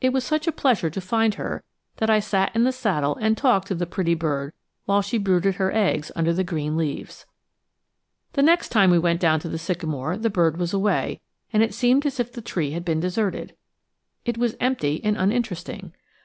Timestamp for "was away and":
10.58-11.64